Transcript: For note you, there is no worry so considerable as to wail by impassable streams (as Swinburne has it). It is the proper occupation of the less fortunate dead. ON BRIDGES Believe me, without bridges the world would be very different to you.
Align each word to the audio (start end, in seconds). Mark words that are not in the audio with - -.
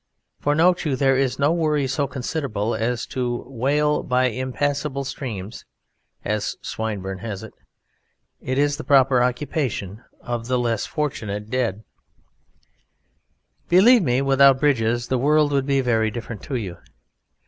For 0.39 0.55
note 0.55 0.83
you, 0.83 0.95
there 0.95 1.15
is 1.15 1.37
no 1.37 1.51
worry 1.53 1.85
so 1.85 2.07
considerable 2.07 2.73
as 2.73 3.05
to 3.05 3.43
wail 3.45 4.01
by 4.01 4.29
impassable 4.29 5.03
streams 5.03 5.63
(as 6.25 6.55
Swinburne 6.59 7.19
has 7.19 7.43
it). 7.43 7.53
It 8.41 8.57
is 8.57 8.77
the 8.77 8.83
proper 8.83 9.21
occupation 9.21 10.03
of 10.19 10.47
the 10.47 10.57
less 10.57 10.87
fortunate 10.87 11.51
dead. 11.51 11.75
ON 11.75 11.83
BRIDGES 13.69 13.69
Believe 13.69 14.01
me, 14.01 14.23
without 14.23 14.59
bridges 14.59 15.07
the 15.07 15.19
world 15.19 15.51
would 15.51 15.67
be 15.67 15.81
very 15.81 16.09
different 16.09 16.41
to 16.45 16.55
you. 16.55 16.77